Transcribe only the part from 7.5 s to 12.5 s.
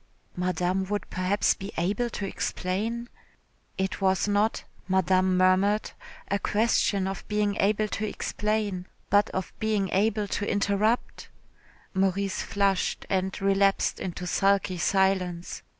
able to explain, but of being able to interrupt.... Maurice